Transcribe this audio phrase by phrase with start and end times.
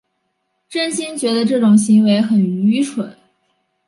[0.67, 3.15] 真心觉得这种行为很愚蠢